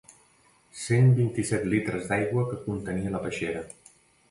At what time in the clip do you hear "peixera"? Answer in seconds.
3.29-3.65